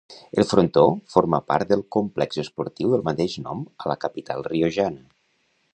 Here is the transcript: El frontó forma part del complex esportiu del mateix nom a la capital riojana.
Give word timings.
El 0.43 0.45
frontó 0.51 0.83
forma 1.15 1.39
part 1.51 1.69
del 1.73 1.83
complex 1.97 2.41
esportiu 2.45 2.95
del 2.95 3.05
mateix 3.11 3.39
nom 3.45 3.63
a 3.85 3.93
la 3.95 3.99
capital 4.07 4.47
riojana. 4.53 5.05